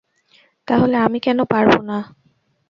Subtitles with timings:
[0.67, 1.97] তাহলে আমি কেন পারবো না?